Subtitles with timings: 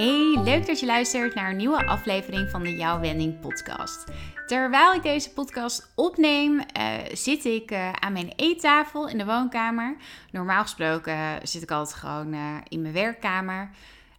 [0.00, 4.04] Hey, leuk dat je luistert naar een nieuwe aflevering van de Jouw Wending podcast.
[4.46, 6.64] Terwijl ik deze podcast opneem, uh,
[7.12, 9.96] zit ik uh, aan mijn eettafel in de woonkamer.
[10.30, 12.34] Normaal gesproken zit ik altijd gewoon
[12.68, 13.70] in mijn werkkamer.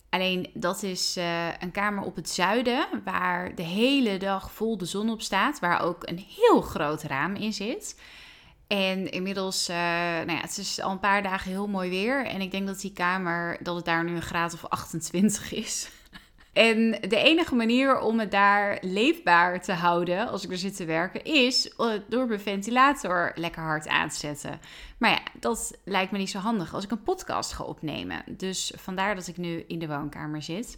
[0.10, 1.18] Alleen dat is
[1.60, 5.82] een kamer op het zuiden, waar de hele dag vol de zon op staat, waar
[5.82, 7.96] ook een heel groot raam in zit.
[8.72, 12.26] En inmiddels, uh, nou ja, het is al een paar dagen heel mooi weer.
[12.26, 15.90] En ik denk dat die kamer, dat het daar nu een graad of 28 is.
[16.54, 20.86] En de enige manier om het daar leefbaar te houden als ik er zit te
[20.86, 24.60] werken, is eh, door mijn ventilator lekker hard aan te zetten.
[24.98, 28.24] Maar ja, dat lijkt me niet zo handig als ik een podcast ga opnemen.
[28.28, 30.78] Dus vandaar dat ik nu in de woonkamer zit.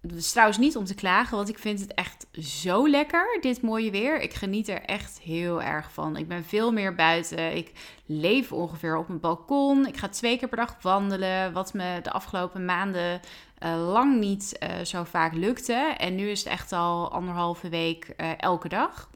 [0.00, 3.62] Het is trouwens niet om te klagen, want ik vind het echt zo lekker, dit
[3.62, 4.20] mooie weer.
[4.20, 6.16] Ik geniet er echt heel erg van.
[6.16, 7.56] Ik ben veel meer buiten.
[7.56, 7.72] Ik
[8.06, 9.86] leef ongeveer op mijn balkon.
[9.86, 13.20] Ik ga twee keer per dag wandelen, wat me de afgelopen maanden
[13.64, 15.94] uh, lang niet uh, zo vaak lukte.
[15.98, 19.08] En nu is het echt al anderhalve week uh, elke dag.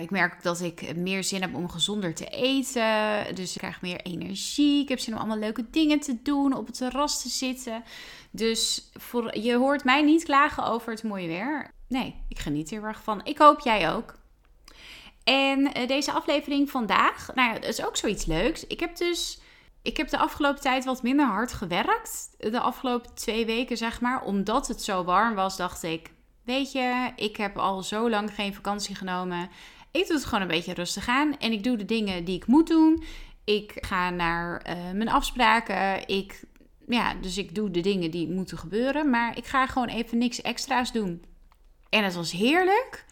[0.00, 3.34] Ik merk dat ik meer zin heb om gezonder te eten.
[3.34, 4.82] Dus ik krijg meer energie.
[4.82, 7.82] Ik heb zin om allemaal leuke dingen te doen, op het terras te zitten.
[8.30, 11.70] Dus voor, je hoort mij niet klagen over het mooie weer.
[11.88, 13.20] Nee, ik geniet er heel erg van.
[13.24, 14.18] Ik hoop jij ook.
[15.24, 18.66] En uh, deze aflevering vandaag, nou dat is ook zoiets leuks.
[18.66, 19.40] Ik heb dus,
[19.82, 22.34] ik heb de afgelopen tijd wat minder hard gewerkt.
[22.38, 24.22] De afgelopen twee weken, zeg maar.
[24.22, 26.10] Omdat het zo warm was, dacht ik,
[26.44, 29.48] weet je, ik heb al zo lang geen vakantie genomen.
[29.90, 31.38] Ik doe het gewoon een beetje rustig aan.
[31.38, 33.02] En ik doe de dingen die ik moet doen.
[33.44, 36.08] Ik ga naar uh, mijn afspraken.
[36.08, 36.44] Ik
[36.88, 39.10] ja, dus ik doe de dingen die moeten gebeuren.
[39.10, 41.24] Maar ik ga gewoon even niks extra's doen.
[41.88, 43.04] En het was heerlijk.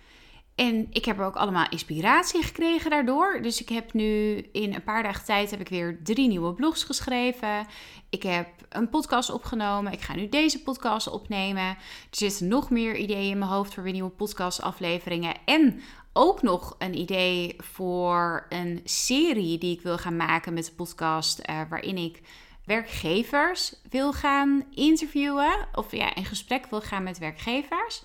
[0.59, 3.39] En ik heb er ook allemaal inspiratie gekregen daardoor.
[3.43, 6.85] Dus ik heb nu in een paar dagen tijd heb ik weer drie nieuwe blogs
[6.85, 7.67] geschreven.
[8.11, 9.93] Ik heb een podcast opgenomen.
[9.93, 11.65] Ik ga nu deze podcast opnemen.
[11.65, 11.77] Er
[12.11, 15.35] zitten nog meer ideeën in mijn hoofd voor weer nieuwe podcastafleveringen.
[15.45, 15.81] En
[16.13, 21.41] ook nog een idee voor een serie die ik wil gaan maken met de podcast.
[21.51, 22.21] Uh, waarin ik
[22.65, 25.69] werkgevers wil gaan interviewen.
[25.75, 28.03] Of ja, in gesprek wil gaan met werkgevers.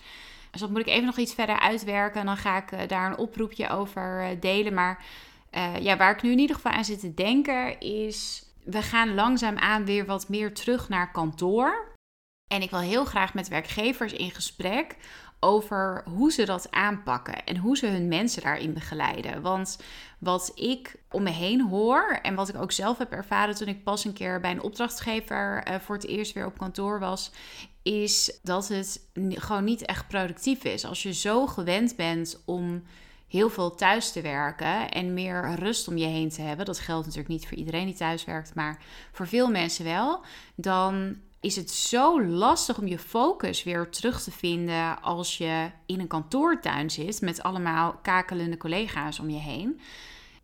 [0.53, 2.19] Dus dat moet ik even nog iets verder uitwerken.
[2.19, 4.73] En dan ga ik eh, daar een oproepje over eh, delen.
[4.73, 5.05] Maar
[5.51, 8.45] uh, ja, waar ik nu in ieder geval aan zit te denken is...
[8.63, 11.95] We gaan langzaamaan weer wat meer terug naar kantoor.
[12.47, 14.95] En ik wil heel graag met werkgevers in gesprek
[15.39, 19.41] over hoe ze dat aanpakken en hoe ze hun mensen daarin begeleiden.
[19.41, 19.79] Want
[20.19, 23.83] wat ik om me heen hoor en wat ik ook zelf heb ervaren toen ik
[23.83, 27.31] pas een keer bij een opdrachtgever voor het eerst weer op kantoor was,
[27.83, 30.85] is dat het gewoon niet echt productief is.
[30.85, 32.83] Als je zo gewend bent om
[33.27, 37.05] heel veel thuis te werken en meer rust om je heen te hebben, dat geldt
[37.05, 40.21] natuurlijk niet voor iedereen die thuis werkt, maar voor veel mensen wel,
[40.55, 45.99] dan is het zo lastig om je focus weer terug te vinden als je in
[45.99, 49.79] een kantoortuin zit met allemaal kakelende collega's om je heen.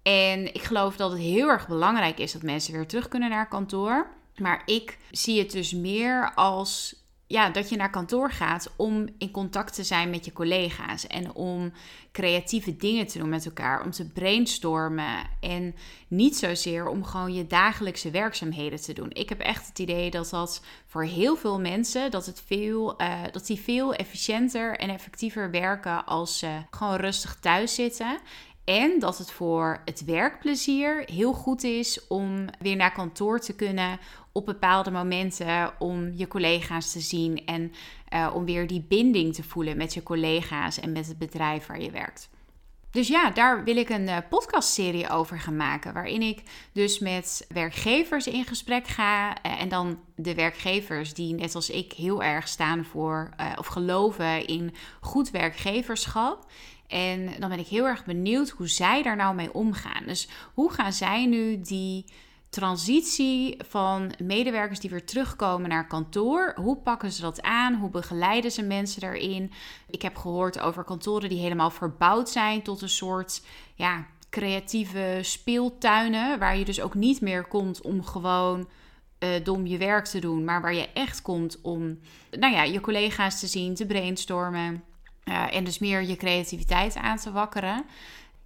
[0.02, 3.48] En ik geloof dat het heel erg belangrijk is dat mensen weer terug kunnen naar
[3.48, 4.08] kantoor.
[4.38, 6.99] Maar ik zie het dus meer als
[7.30, 11.34] ja, dat je naar kantoor gaat om in contact te zijn met je collega's en
[11.34, 11.72] om
[12.12, 15.76] creatieve dingen te doen met elkaar, om te brainstormen en
[16.08, 19.10] niet zozeer om gewoon je dagelijkse werkzaamheden te doen.
[19.10, 23.14] Ik heb echt het idee dat dat voor heel veel mensen dat het veel, uh,
[23.32, 28.20] dat die veel efficiënter en effectiever werken als ze gewoon rustig thuis zitten
[28.64, 34.00] en dat het voor het werkplezier heel goed is om weer naar kantoor te kunnen
[34.32, 37.72] op bepaalde momenten om je collega's te zien en
[38.14, 41.82] uh, om weer die binding te voelen met je collega's en met het bedrijf waar
[41.82, 42.30] je werkt.
[42.92, 45.94] Dus ja, daar wil ik een uh, podcastserie over gaan maken.
[45.94, 46.42] Waarin ik
[46.74, 49.30] dus met werkgevers in gesprek ga.
[49.30, 54.46] Uh, en dan de werkgevers die net als ik heel erg staan voor of geloven
[54.48, 56.46] in goed werkgeverschap.
[56.90, 60.04] En dan ben ik heel erg benieuwd hoe zij daar nou mee omgaan.
[60.06, 62.06] Dus hoe gaan zij nu die
[62.50, 66.54] transitie van medewerkers die weer terugkomen naar kantoor.
[66.56, 67.74] Hoe pakken ze dat aan?
[67.74, 69.52] Hoe begeleiden ze mensen daarin?
[69.90, 73.42] Ik heb gehoord over kantoren die helemaal verbouwd zijn tot een soort
[73.76, 76.40] ja, creatieve speeltuinen.
[76.40, 78.70] Waar je dus ook niet meer komt om gewoon
[79.20, 80.44] uh, dom je werk te doen.
[80.44, 82.00] Maar waar je echt komt om
[82.32, 84.84] nou ja, je collega's te zien, te brainstormen.
[85.30, 87.86] Uh, en dus meer je creativiteit aan te wakkeren.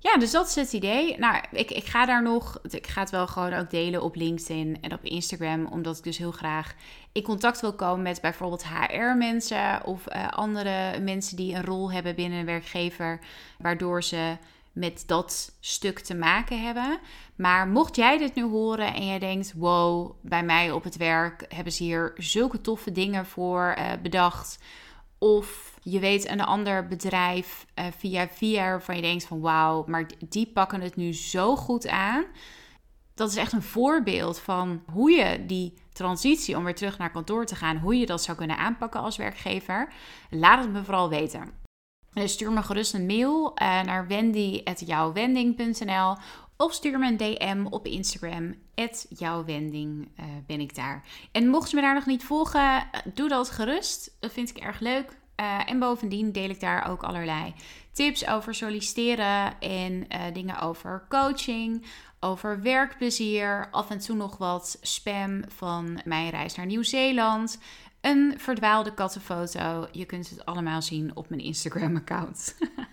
[0.04, 1.18] Ja, dus dat is het idee.
[1.18, 2.60] Nou, ik, ik ga daar nog.
[2.70, 5.66] Ik ga het wel gewoon ook delen op LinkedIn en op Instagram.
[5.66, 6.74] Omdat ik dus heel graag
[7.12, 12.16] in contact wil komen met bijvoorbeeld HR-mensen of uh, andere mensen die een rol hebben
[12.16, 13.20] binnen een werkgever.
[13.58, 14.38] Waardoor ze
[14.72, 17.00] met dat stuk te maken hebben.
[17.36, 21.46] Maar mocht jij dit nu horen en jij denkt: wow, bij mij op het werk
[21.56, 24.60] hebben ze hier zulke toffe dingen voor uh, bedacht.
[25.24, 30.10] Of je weet een ander bedrijf uh, via via waarvan je denkt van wauw, maar
[30.30, 32.26] die pakken het nu zo goed aan.
[33.14, 37.46] Dat is echt een voorbeeld van hoe je die transitie om weer terug naar kantoor
[37.46, 39.94] te gaan, hoe je dat zou kunnen aanpakken als werkgever.
[40.30, 41.52] Laat het me vooral weten.
[42.14, 46.16] Dus stuur me gerust een mail uh, naar wendy.jouwwending.nl
[46.58, 48.56] of stuur me een DM op Instagram.
[49.10, 51.04] jouwwending uh, ben ik daar.
[51.32, 54.18] En mocht je me daar nog niet volgen, doe dat gerust.
[54.20, 55.22] Dat vind ik erg leuk.
[55.40, 57.54] Uh, en bovendien deel ik daar ook allerlei
[57.92, 61.86] tips over solliciteren en dingen over coaching,
[62.20, 67.60] over werkplezier, af en toe nog wat spam van mijn reis naar Nieuw-Zeeland,
[68.02, 69.88] een verdwaalde kattenfoto.
[69.92, 72.56] Je kunt het allemaal zien op mijn Instagram-account.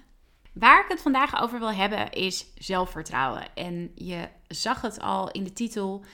[0.52, 3.54] Waar ik het vandaag over wil hebben is zelfvertrouwen.
[3.54, 6.04] En je zag het al in de titel: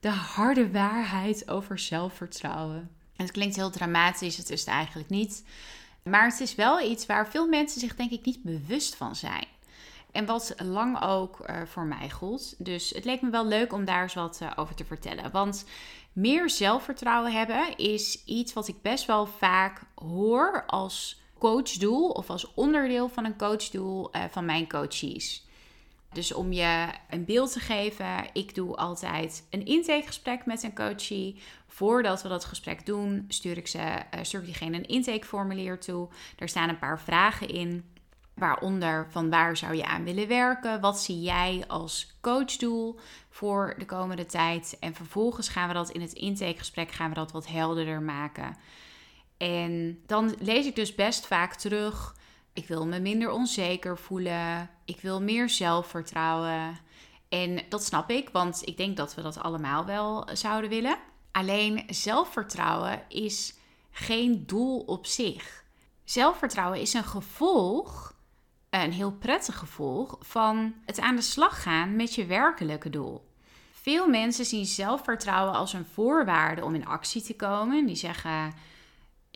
[0.00, 2.90] de harde waarheid over zelfvertrouwen.
[3.16, 5.44] het klinkt heel dramatisch, het is het eigenlijk niet.
[6.02, 9.46] Maar het is wel iets waar veel mensen zich denk ik niet bewust van zijn.
[10.12, 12.54] En wat lang ook uh, voor mij gold.
[12.58, 15.30] Dus het leek me wel leuk om daar eens wat uh, over te vertellen.
[15.30, 15.64] Want
[16.12, 22.54] meer zelfvertrouwen hebben is iets wat ik best wel vaak hoor als coachdoel of als
[22.54, 25.46] onderdeel van een coachdoel uh, van mijn coaches.
[26.12, 31.42] Dus om je een beeld te geven, ik doe altijd een intakegesprek met een coachie.
[31.66, 36.08] Voordat we dat gesprek doen, stuur ik, ze, uh, stuur ik diegene een intakeformulier toe.
[36.36, 37.84] Daar staan een paar vragen in.
[38.34, 40.80] Waaronder van waar zou je aan willen werken?
[40.80, 42.98] Wat zie jij als coachdoel
[43.30, 44.76] voor de komende tijd?
[44.80, 48.56] En vervolgens gaan we dat in het intakegesprek gaan we dat wat helderder maken.
[49.36, 52.16] En dan lees ik dus best vaak terug.
[52.52, 54.70] Ik wil me minder onzeker voelen.
[54.84, 56.78] Ik wil meer zelfvertrouwen.
[57.28, 60.98] En dat snap ik, want ik denk dat we dat allemaal wel zouden willen.
[61.32, 63.54] Alleen zelfvertrouwen is
[63.90, 65.64] geen doel op zich.
[66.04, 68.14] Zelfvertrouwen is een gevolg
[68.82, 73.28] een heel prettig gevolg van het aan de slag gaan met je werkelijke doel.
[73.70, 77.86] Veel mensen zien zelfvertrouwen als een voorwaarde om in actie te komen.
[77.86, 78.54] Die zeggen: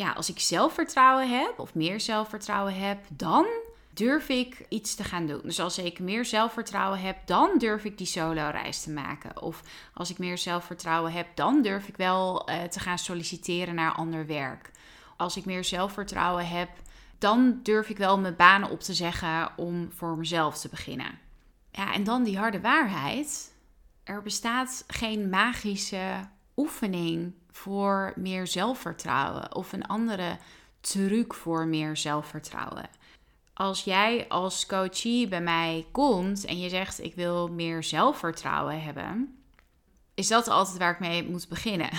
[0.00, 3.46] Ja, als ik zelfvertrouwen heb of meer zelfvertrouwen heb, dan
[3.94, 5.40] durf ik iets te gaan doen.
[5.42, 9.42] Dus als ik meer zelfvertrouwen heb, dan durf ik die solo-reis te maken.
[9.42, 9.62] Of
[9.94, 14.26] als ik meer zelfvertrouwen heb, dan durf ik wel uh, te gaan solliciteren naar ander
[14.26, 14.70] werk.
[15.16, 16.68] Als ik meer zelfvertrouwen heb,
[17.18, 21.18] dan durf ik wel mijn banen op te zeggen om voor mezelf te beginnen.
[21.70, 23.52] Ja, en dan die harde waarheid.
[24.04, 30.38] Er bestaat geen magische oefening voor meer zelfvertrouwen of een andere
[30.80, 32.88] truc voor meer zelfvertrouwen.
[33.54, 39.38] Als jij als coachie bij mij komt en je zegt ik wil meer zelfvertrouwen hebben,
[40.14, 41.90] is dat altijd waar ik mee moet beginnen.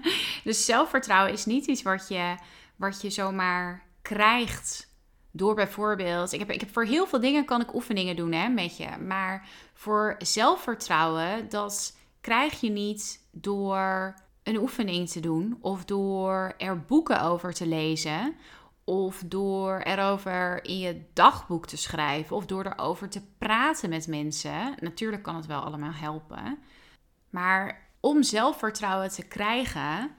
[0.44, 2.34] dus zelfvertrouwen is niet iets wat je,
[2.76, 4.88] wat je zomaar krijgt
[5.30, 6.32] door bijvoorbeeld.
[6.32, 8.88] Ik heb, ik heb voor heel veel dingen kan ik oefeningen doen hè, met je.
[9.06, 15.58] Maar voor zelfvertrouwen, dat krijg je niet door een oefening te doen.
[15.60, 18.34] Of door er boeken over te lezen.
[18.84, 22.36] Of door erover in je dagboek te schrijven.
[22.36, 24.74] Of door erover te praten met mensen.
[24.80, 26.58] Natuurlijk kan het wel allemaal helpen.
[27.30, 30.10] Maar om zelfvertrouwen te krijgen,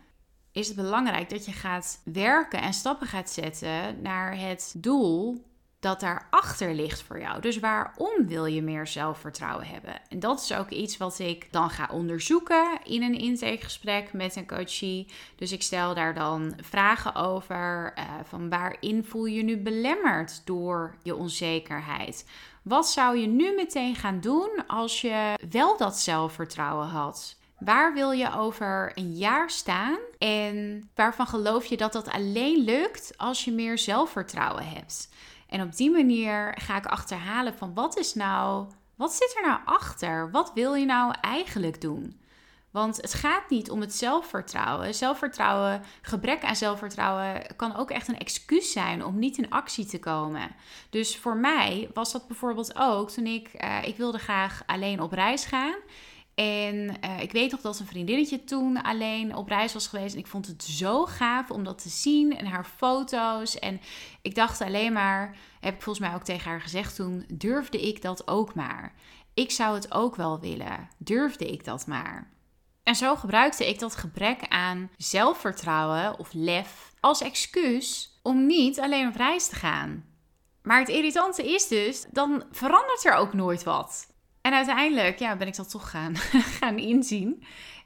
[0.52, 5.46] is het belangrijk dat je gaat werken en stappen gaat zetten naar het doel
[5.84, 7.42] dat daarachter ligt voor jou.
[7.42, 9.94] Dus waarom wil je meer zelfvertrouwen hebben?
[10.10, 14.48] En dat is ook iets wat ik dan ga onderzoeken in een intakegesprek met een
[14.48, 15.08] coachie.
[15.36, 20.96] Dus ik stel daar dan vragen over uh, van waarin voel je nu belemmerd door
[21.04, 22.26] je onzekerheid?
[22.62, 27.36] Wat zou je nu meteen gaan doen als je wel dat zelfvertrouwen had?
[27.60, 29.98] Waar wil je over een jaar staan?
[30.18, 35.10] En waarvan geloof je dat dat alleen lukt als je meer zelfvertrouwen hebt?
[35.54, 39.60] En op die manier ga ik achterhalen van wat is nou, wat zit er nou
[39.66, 40.32] achter?
[40.32, 42.22] Wat wil je nou eigenlijk doen?
[42.72, 44.96] Want het gaat niet om het zelfvertrouwen.
[44.96, 50.00] Zelfvertrouwen, gebrek aan zelfvertrouwen kan ook echt een excuus zijn om niet in actie te
[50.00, 50.56] komen.
[50.90, 55.12] Dus voor mij was dat bijvoorbeeld ook toen ik, uh, ik wilde graag alleen op
[55.12, 55.76] reis gaan.
[56.36, 56.76] En
[57.06, 60.14] uh, ik weet nog dat een vriendinnetje toen alleen op reis was geweest.
[60.14, 63.60] En ik vond het zo gaaf om dat te zien en haar foto's.
[63.60, 63.82] En
[64.22, 68.02] ik dacht alleen maar, heb ik volgens mij ook tegen haar gezegd toen, durfde ik
[68.02, 68.94] dat ook maar.
[69.34, 70.90] Ik zou het ook wel willen.
[70.98, 72.32] Durfde ik dat maar.
[72.84, 79.08] En zo gebruikte ik dat gebrek aan zelfvertrouwen of lef als excuus om niet alleen
[79.08, 80.06] op reis te gaan.
[80.62, 84.13] Maar het irritante is dus, dan verandert er ook nooit wat.
[84.44, 86.16] En uiteindelijk ja, ben ik dat toch gaan,
[86.60, 87.44] gaan inzien.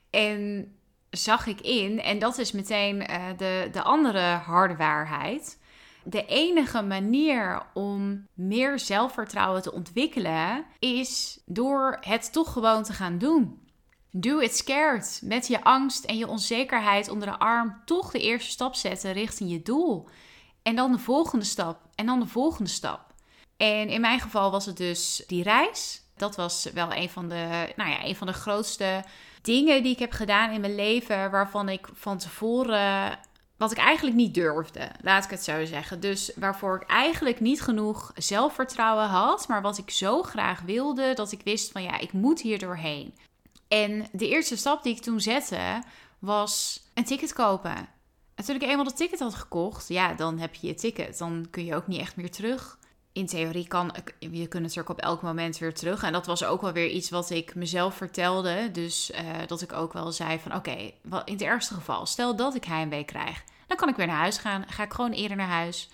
[0.10, 0.72] En
[1.10, 5.60] zag ik in, en dat is meteen uh, de, de andere harde waarheid.
[6.04, 13.18] De enige manier om meer zelfvertrouwen te ontwikkelen is door het toch gewoon te gaan
[13.18, 13.60] doen.
[14.12, 15.22] Do it scared.
[15.24, 19.52] Met je angst en je onzekerheid onder de arm toch de eerste stap zetten richting
[19.52, 20.10] je doel.
[20.62, 21.82] En dan de volgende stap.
[21.96, 23.14] En dan de volgende stap.
[23.58, 26.06] En in mijn geval was het dus die reis.
[26.18, 29.04] Dat was wel een van de, nou ja, een van de grootste
[29.42, 31.32] dingen die ik heb gedaan in mijn leven.
[31.32, 33.20] Waarvan ik van tevoren.
[33.58, 36.00] Wat ik eigenlijk niet durfde, laat ik het zo zeggen.
[36.00, 39.48] Dus waarvoor ik eigenlijk niet genoeg zelfvertrouwen had.
[39.48, 43.14] Maar wat ik zo graag wilde, dat ik wist van ja, ik moet hier doorheen.
[43.68, 45.82] En de eerste stap die ik toen zette,
[46.20, 47.90] was een ticket kopen.
[48.36, 51.18] En toen ik eenmaal dat ticket had gekocht, ja, dan heb je je ticket.
[51.18, 52.76] Dan kun je ook niet echt meer terug.
[53.18, 56.04] In theorie kan je kunt natuurlijk op elk moment weer terug.
[56.04, 58.72] En dat was ook wel weer iets wat ik mezelf vertelde.
[58.72, 60.92] Dus uh, dat ik ook wel zei van oké,
[61.26, 63.44] in het ergste geval, stel dat ik heimwee krijg.
[63.68, 64.66] Dan kan ik weer naar huis gaan.
[64.68, 65.90] Ga ik gewoon eerder naar huis.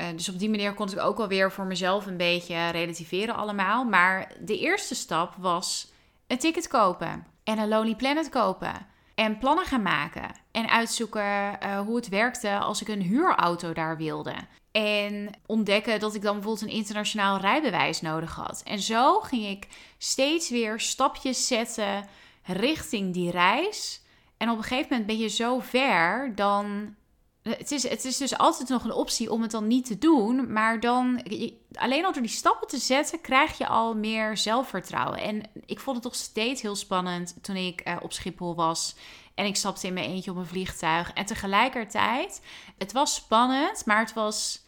[0.00, 3.34] Uh, dus op die manier kon ik ook wel weer voor mezelf een beetje relativeren
[3.34, 3.84] allemaal.
[3.84, 5.92] Maar de eerste stap was
[6.26, 7.26] een ticket kopen.
[7.44, 8.86] En een Lonely Planet kopen.
[9.14, 10.30] En plannen gaan maken.
[10.50, 11.22] En uitzoeken
[11.62, 14.34] uh, hoe het werkte als ik een huurauto daar wilde.
[14.72, 18.62] En ontdekken dat ik dan bijvoorbeeld een internationaal rijbewijs nodig had.
[18.64, 19.66] En zo ging ik
[19.98, 22.08] steeds weer stapjes zetten
[22.42, 24.02] richting die reis.
[24.36, 26.94] En op een gegeven moment ben je zo ver, dan.
[27.42, 30.52] Het is, het is dus altijd nog een optie om het dan niet te doen.
[30.52, 31.22] Maar dan,
[31.72, 35.18] alleen al door die stappen te zetten, krijg je al meer zelfvertrouwen.
[35.18, 38.94] En ik vond het nog steeds heel spannend toen ik uh, op Schiphol was.
[39.34, 41.12] En ik stapte in mijn eentje op een vliegtuig.
[41.12, 42.42] En tegelijkertijd,
[42.78, 44.61] het was spannend, maar het was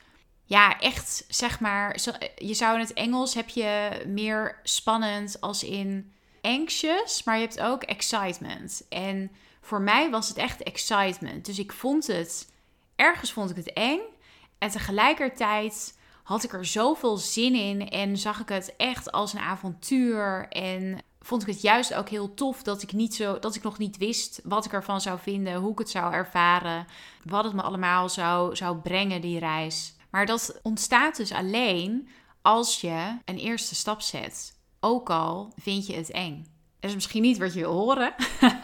[0.45, 1.97] ja, echt zeg maar.
[2.37, 7.61] Je zou in het Engels heb je meer spannend als in anxious, maar je hebt
[7.61, 8.87] ook excitement.
[8.89, 11.45] En voor mij was het echt excitement.
[11.45, 12.53] Dus ik vond het,
[12.97, 14.01] ergens vond ik het eng.
[14.59, 19.41] En tegelijkertijd had ik er zoveel zin in en zag ik het echt als een
[19.41, 20.49] avontuur.
[20.49, 23.79] En vond ik het juist ook heel tof dat ik, niet zo, dat ik nog
[23.79, 26.87] niet wist wat ik ervan zou vinden, hoe ik het zou ervaren,
[27.25, 29.95] wat het me allemaal zou, zou brengen, die reis.
[30.15, 32.09] Maar dat ontstaat dus alleen
[32.43, 34.59] als je een eerste stap zet.
[34.81, 36.47] Ook al vind je het eng.
[36.81, 38.15] Dat is misschien niet wat je wil horen,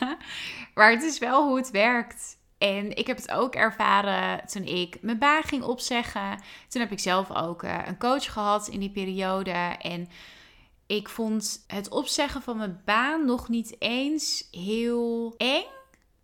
[0.75, 2.39] maar het is wel hoe het werkt.
[2.59, 6.41] En ik heb het ook ervaren toen ik mijn baan ging opzeggen.
[6.69, 9.77] Toen heb ik zelf ook eh, een coach gehad in die periode.
[9.81, 10.09] En
[10.87, 15.80] ik vond het opzeggen van mijn baan nog niet eens heel eng.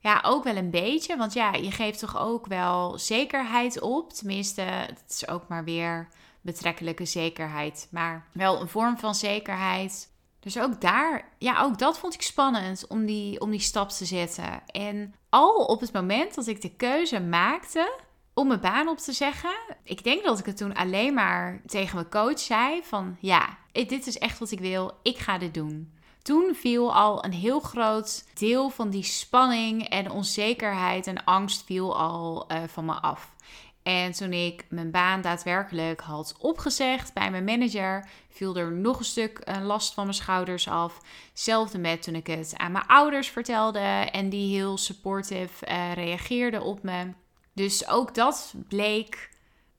[0.06, 1.16] Ja, ook wel een beetje.
[1.16, 4.12] Want ja, je geeft toch ook wel zekerheid op.
[4.12, 6.08] Tenminste, het is ook maar weer
[6.40, 7.88] betrekkelijke zekerheid.
[7.90, 10.12] Maar wel een vorm van zekerheid.
[10.40, 14.04] Dus ook daar, ja, ook dat vond ik spannend om die, om die stap te
[14.04, 14.62] zetten.
[14.66, 17.98] En al op het moment dat ik de keuze maakte
[18.34, 21.94] om mijn baan op te zeggen, ik denk dat ik het toen alleen maar tegen
[21.94, 25.95] mijn coach zei van ja, dit is echt wat ik wil, ik ga dit doen.
[26.26, 31.98] Toen viel al een heel groot deel van die spanning en onzekerheid en angst viel
[31.98, 33.34] al uh, van me af.
[33.82, 39.04] En toen ik mijn baan daadwerkelijk had opgezegd bij mijn manager, viel er nog een
[39.04, 41.00] stuk een last van mijn schouders af.
[41.30, 46.62] Hetzelfde met toen ik het aan mijn ouders vertelde en die heel supportive uh, reageerden
[46.62, 47.12] op me.
[47.52, 49.30] Dus ook dat bleek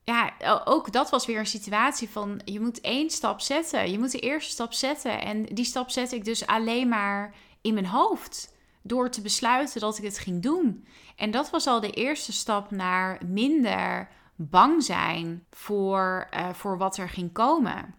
[0.07, 0.33] ja,
[0.65, 3.91] ook dat was weer een situatie van je moet één stap zetten.
[3.91, 5.21] Je moet de eerste stap zetten.
[5.21, 8.55] En die stap zette ik dus alleen maar in mijn hoofd.
[8.81, 10.87] Door te besluiten dat ik het ging doen.
[11.15, 16.97] En dat was al de eerste stap naar minder bang zijn voor, uh, voor wat
[16.97, 17.95] er ging komen.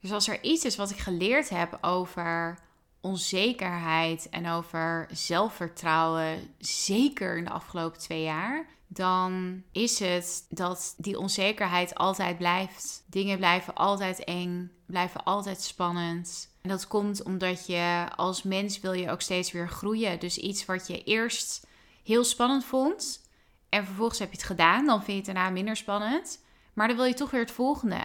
[0.00, 2.58] Dus als er iets is wat ik geleerd heb over
[3.00, 11.18] onzekerheid en over zelfvertrouwen, zeker in de afgelopen twee jaar, dan is het dat die
[11.18, 13.02] onzekerheid altijd blijft.
[13.06, 16.48] Dingen blijven altijd eng, blijven altijd spannend.
[16.60, 20.18] En dat komt omdat je als mens wil je ook steeds weer groeien.
[20.18, 21.66] Dus iets wat je eerst
[22.02, 23.20] heel spannend vond
[23.68, 26.40] en vervolgens heb je het gedaan, dan vind je het daarna minder spannend.
[26.72, 28.00] Maar dan wil je toch weer het volgende.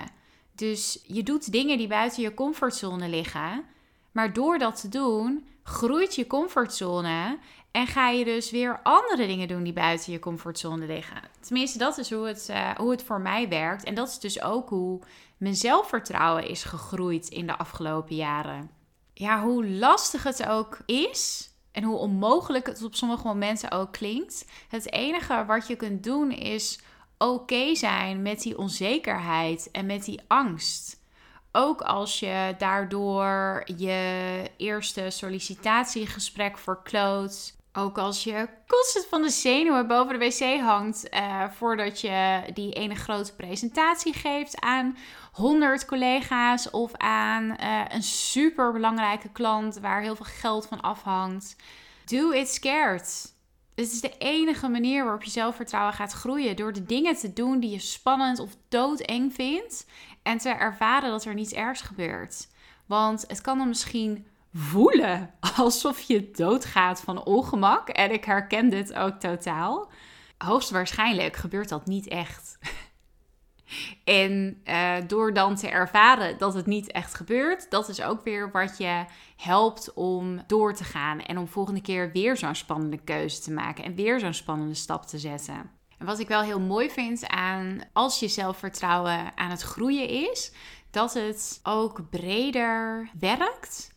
[0.51, 3.65] Dus je doet dingen die buiten je comfortzone liggen.
[4.15, 7.39] Maar door dat te doen, groeit je comfortzone
[7.71, 11.21] en ga je dus weer andere dingen doen die buiten je comfortzone liggen.
[11.39, 13.83] Tenminste, dat is hoe het, uh, hoe het voor mij werkt.
[13.83, 14.99] En dat is dus ook hoe
[15.37, 18.69] mijn zelfvertrouwen is gegroeid in de afgelopen jaren.
[19.13, 24.45] Ja, hoe lastig het ook is en hoe onmogelijk het op sommige momenten ook klinkt.
[24.67, 26.79] Het enige wat je kunt doen is
[27.17, 31.03] oké zijn met die onzekerheid en met die angst.
[31.57, 37.55] Ook als je daardoor je eerste sollicitatiegesprek verkloot.
[37.73, 42.73] Ook als je constant van de zenuwen boven de wc hangt uh, voordat je die
[42.73, 44.97] ene grote presentatie geeft aan
[45.31, 51.55] 100 collega's of aan uh, een super belangrijke klant waar heel veel geld van afhangt.
[52.05, 53.33] Do it scared.
[53.75, 56.55] Het is de enige manier waarop je zelfvertrouwen gaat groeien.
[56.55, 59.85] Door de dingen te doen die je spannend of doodeng vindt.
[60.25, 62.47] En te ervaren dat er niets ergs gebeurt.
[62.85, 67.89] Want het kan dan misschien voelen alsof je doodgaat van ongemak.
[67.89, 69.91] En ik herken dit ook totaal.
[70.37, 72.57] Hoogstwaarschijnlijk gebeurt dat niet echt.
[74.03, 78.51] En uh, door dan te ervaren dat het niet echt gebeurt, dat is ook weer
[78.51, 79.05] wat je
[79.35, 83.83] helpt om door te gaan en om volgende keer weer zo'n spannende keuze te maken
[83.83, 85.74] en weer zo'n spannende stap te zetten.
[85.97, 90.51] En wat ik wel heel mooi vind aan als je zelfvertrouwen aan het groeien is,
[90.91, 93.93] dat het ook breder werkt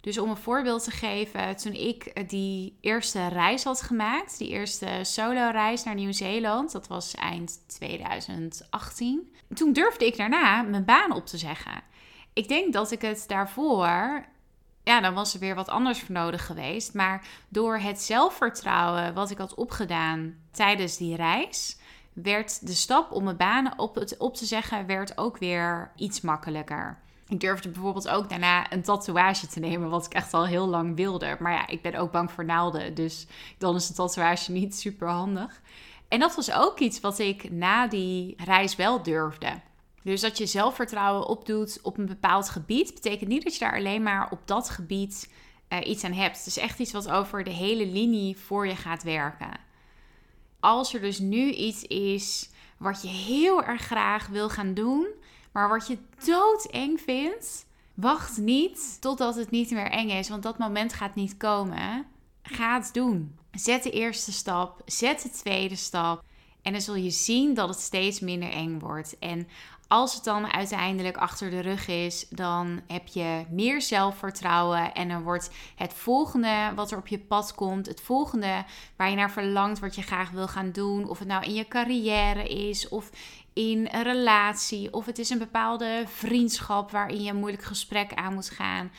[0.00, 4.88] dus om een voorbeeld te geven, toen ik die eerste reis had gemaakt, die eerste
[5.02, 9.34] solo-reis naar Nieuw-Zeeland, dat was eind 2018.
[9.54, 11.82] Toen durfde ik daarna mijn baan op te zeggen.
[12.32, 14.24] Ik denk dat ik het daarvoor,
[14.90, 16.94] ja, dan was er weer wat anders voor nodig geweest.
[16.94, 21.78] Maar door het zelfvertrouwen wat ik had opgedaan tijdens die reis,
[22.12, 26.98] werd de stap om mijn baan op, op te zeggen, werd ook weer iets makkelijker.
[27.28, 30.96] Ik durfde bijvoorbeeld ook daarna een tatoeage te nemen, wat ik echt al heel lang
[30.96, 31.36] wilde.
[31.40, 33.26] Maar ja, ik ben ook bang voor naalden, dus
[33.58, 35.60] dan is een tatoeage niet super handig.
[36.08, 39.60] En dat was ook iets wat ik na die reis wel durfde.
[40.02, 44.02] Dus dat je zelfvertrouwen opdoet op een bepaald gebied, betekent niet dat je daar alleen
[44.02, 45.32] maar op dat gebied
[45.68, 46.36] uh, iets aan hebt.
[46.36, 49.60] Het is echt iets wat over de hele linie voor je gaat werken.
[50.60, 55.06] Als er dus nu iets is wat je heel erg graag wil gaan doen,
[55.52, 60.28] maar wat je doodeng vindt, wacht niet totdat het niet meer eng is.
[60.28, 62.06] Want dat moment gaat niet komen.
[62.42, 63.38] Ga het doen.
[63.52, 64.82] Zet de eerste stap.
[64.84, 66.24] Zet de tweede stap.
[66.62, 69.18] En dan zul je zien dat het steeds minder eng wordt.
[69.18, 69.48] En
[69.90, 74.94] als het dan uiteindelijk achter de rug is, dan heb je meer zelfvertrouwen.
[74.94, 78.64] En dan wordt het volgende wat er op je pad komt, het volgende
[78.96, 81.08] waar je naar verlangt, wat je graag wil gaan doen.
[81.08, 83.10] Of het nou in je carrière is, of
[83.52, 88.34] in een relatie, of het is een bepaalde vriendschap waarin je een moeilijk gesprek aan
[88.34, 88.90] moet gaan.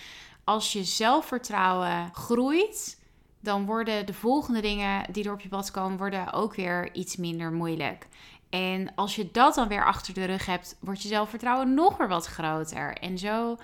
[0.43, 3.00] Als je zelfvertrouwen groeit,
[3.41, 7.15] dan worden de volgende dingen die er op je pad komen, worden ook weer iets
[7.15, 8.07] minder moeilijk.
[8.49, 12.07] En als je dat dan weer achter de rug hebt, wordt je zelfvertrouwen nog weer
[12.07, 12.97] wat groter.
[12.97, 13.57] En zo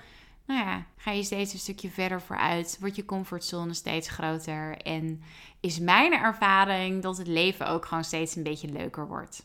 [0.48, 2.76] nou ja, ga je steeds een stukje verder vooruit.
[2.80, 4.76] Wordt je comfortzone steeds groter.
[4.76, 5.22] En
[5.60, 9.42] is mijn ervaring dat het leven ook gewoon steeds een beetje leuker wordt.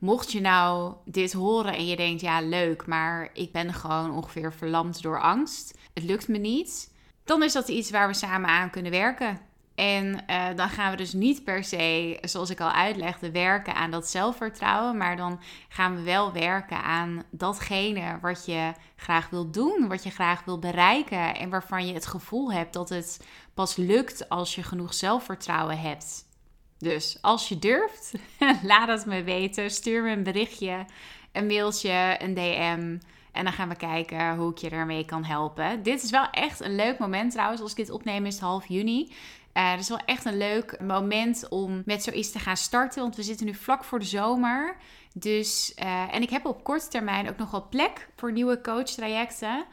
[0.00, 4.52] Mocht je nou dit horen en je denkt, ja leuk, maar ik ben gewoon ongeveer
[4.52, 5.78] verlamd door angst.
[5.94, 6.94] Het lukt me niet.
[7.24, 9.40] Dan is dat iets waar we samen aan kunnen werken.
[9.74, 13.90] En uh, dan gaan we dus niet per se, zoals ik al uitlegde, werken aan
[13.90, 14.96] dat zelfvertrouwen.
[14.96, 20.10] Maar dan gaan we wel werken aan datgene wat je graag wil doen, wat je
[20.10, 21.34] graag wil bereiken.
[21.34, 26.30] En waarvan je het gevoel hebt dat het pas lukt als je genoeg zelfvertrouwen hebt.
[26.78, 28.12] Dus als je durft,
[28.62, 29.70] laat het me weten.
[29.70, 30.86] Stuur me een berichtje,
[31.32, 32.98] een mailtje, een DM.
[33.32, 35.82] En dan gaan we kijken hoe ik je ermee kan helpen.
[35.82, 37.60] Dit is wel echt een leuk moment trouwens.
[37.60, 39.12] Als ik dit opneem is het half juni.
[39.54, 43.02] Uh, het is wel echt een leuk moment om met zoiets te gaan starten.
[43.02, 44.76] Want we zitten nu vlak voor de zomer.
[45.14, 49.64] Dus, uh, en ik heb op korte termijn ook nog wel plek voor nieuwe coachtrajecten.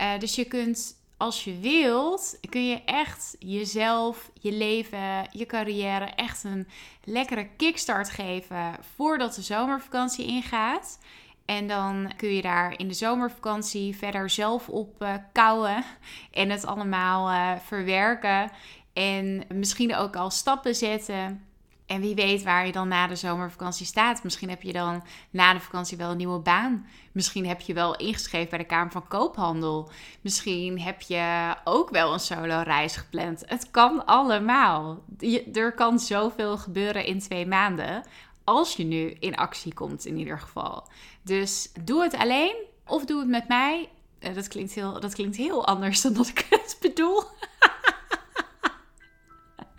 [0.00, 6.04] Uh, dus je kunt, als je wilt, kun je echt jezelf, je leven, je carrière
[6.04, 6.68] echt een
[7.04, 10.98] lekkere kickstart geven voordat de zomervakantie ingaat.
[11.44, 15.84] En dan kun je daar in de zomervakantie verder zelf op uh, kouwen
[16.30, 18.50] en het allemaal verwerken.
[18.92, 21.44] En misschien ook al stappen zetten.
[21.86, 24.22] En wie weet waar je dan na de zomervakantie staat.
[24.22, 26.86] Misschien heb je dan na de vakantie wel een nieuwe baan.
[27.12, 29.90] Misschien heb je wel ingeschreven bij de Kamer van Koophandel.
[30.20, 33.42] Misschien heb je ook wel een solo reis gepland.
[33.46, 35.04] Het kan allemaal.
[35.52, 38.04] er kan zoveel gebeuren in twee maanden.
[38.44, 40.88] Als je nu in actie komt, in ieder geval.
[41.22, 42.54] Dus doe het alleen
[42.86, 43.88] of doe het met mij.
[44.18, 47.22] Eh, dat klinkt heel, dat klinkt heel anders dan dat ik het bedoel.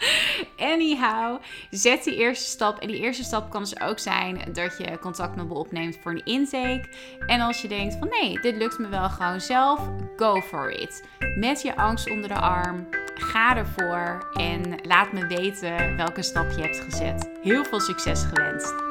[0.74, 2.80] Anyhow, zet die eerste stap.
[2.80, 6.12] En die eerste stap kan dus ook zijn dat je contact met me opneemt voor
[6.12, 6.90] een intake.
[7.28, 11.04] En als je denkt van nee, dit lukt me wel gewoon zelf, go for it.
[11.36, 16.62] Met je angst onder de arm, ga ervoor en laat me weten welke stap je
[16.62, 17.30] hebt gezet.
[17.42, 18.91] Heel veel succes gewenst.